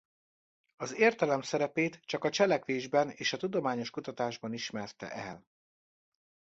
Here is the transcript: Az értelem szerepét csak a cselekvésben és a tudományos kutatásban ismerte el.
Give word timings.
Az 0.75 0.93
értelem 0.95 1.41
szerepét 1.41 1.99
csak 2.05 2.23
a 2.23 2.29
cselekvésben 2.29 3.09
és 3.09 3.33
a 3.33 3.37
tudományos 3.37 3.89
kutatásban 3.89 4.53
ismerte 4.53 5.09
el. 5.11 5.45